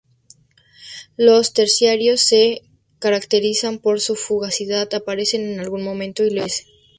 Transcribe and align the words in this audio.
Los 1.15 1.53
terciarios 1.53 2.21
se 2.21 2.63
caracterizan 2.97 3.77
por 3.77 3.99
su 4.01 4.15
fugacidad, 4.15 4.91
aparecen 4.95 5.43
en 5.47 5.59
algún 5.59 5.83
momento 5.83 6.23
y 6.23 6.31
luego 6.31 6.45
desaparecen. 6.45 6.75